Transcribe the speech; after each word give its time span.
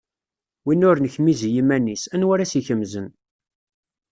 Win 0.65 0.85
ur 0.89 0.97
nekmiz 0.99 1.39
i 1.47 1.49
yiman-is, 1.55 2.03
anwa 2.13 2.31
ara 2.33 2.43
as-ikemzen. 2.47 3.07